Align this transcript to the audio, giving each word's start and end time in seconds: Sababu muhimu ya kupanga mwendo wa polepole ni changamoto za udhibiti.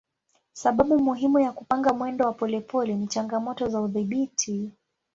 Sababu 0.53 0.99
muhimu 0.99 1.39
ya 1.39 1.51
kupanga 1.51 1.93
mwendo 1.93 2.25
wa 2.25 2.33
polepole 2.33 2.95
ni 2.95 3.07
changamoto 3.07 3.67
za 3.67 3.81
udhibiti. 3.81 4.71